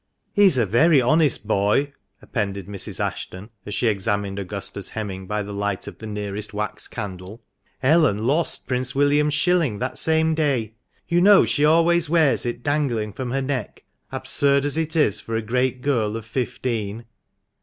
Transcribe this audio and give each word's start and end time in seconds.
"He 0.33 0.45
is 0.45 0.57
a 0.57 0.65
very 0.65 0.99
honest 0.99 1.47
boy," 1.47 1.93
appended 2.23 2.65
Mrs. 2.65 2.99
Ashton, 2.99 3.51
as 3.67 3.75
she 3.75 3.85
examined 3.85 4.39
Augusta's 4.39 4.89
hemming 4.89 5.27
by 5.27 5.43
the 5.43 5.53
light 5.53 5.85
of 5.85 5.99
the 5.99 6.07
nearest 6.07 6.55
wax 6.55 6.87
candle. 6.87 7.43
"Ellen 7.83 8.25
lost 8.25 8.67
Prince 8.67 8.95
William's 8.95 9.35
shilling 9.35 9.77
that 9.77 9.99
same 9.99 10.33
day. 10.33 10.73
You 11.07 11.21
know 11.21 11.45
she 11.45 11.63
always 11.65 12.09
wears 12.09 12.47
it 12.47 12.63
dangling 12.63 13.13
from 13.13 13.29
her 13.29 13.43
neck, 13.43 13.83
absurd 14.11 14.65
as 14.65 14.75
it 14.75 14.95
is 14.95 15.19
for 15.19 15.35
a 15.35 15.41
great 15.43 15.83
girl 15.83 16.17
of 16.17 16.25
fifteen." 16.25 17.05